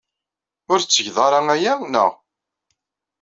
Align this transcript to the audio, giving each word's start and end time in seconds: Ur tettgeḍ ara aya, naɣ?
Ur 0.71 0.79
tettgeḍ 0.79 1.17
ara 1.27 1.39
aya, 1.55 1.73
naɣ? 1.91 2.11